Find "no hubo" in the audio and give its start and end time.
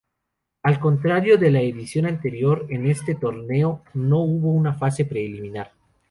3.93-4.49